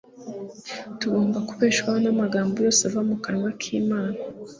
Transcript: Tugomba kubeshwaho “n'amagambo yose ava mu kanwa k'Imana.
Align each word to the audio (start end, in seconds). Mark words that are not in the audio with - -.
Tugomba 0.99 1.37
kubeshwaho 1.47 1.97
“n'amagambo 2.01 2.55
yose 2.65 2.81
ava 2.89 3.01
mu 3.09 3.15
kanwa 3.23 3.49
k'Imana. 3.59 4.17